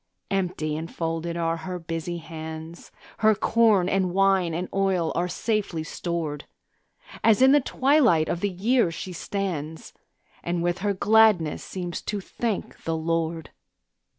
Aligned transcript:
Empty 0.31 0.75
and 0.75 0.89
folded 0.91 1.37
are 1.37 1.57
her 1.57 1.77
busy 1.77 2.17
hands; 2.17 2.91
Her 3.19 3.35
corn 3.35 3.87
and 3.87 4.11
wine 4.15 4.51
and 4.55 4.67
oil 4.73 5.11
are 5.13 5.27
safely 5.27 5.83
stored, 5.83 6.45
As 7.23 7.39
in 7.39 7.51
the 7.51 7.61
twilight 7.61 8.27
of 8.27 8.39
the 8.39 8.49
year 8.49 8.89
she 8.89 9.13
stands, 9.13 9.93
And 10.41 10.63
with 10.63 10.79
her 10.79 10.95
gladness 10.95 11.63
seems 11.63 12.01
to 12.01 12.19
thank 12.19 12.81
the 12.83 12.97
Lord. 12.97 13.51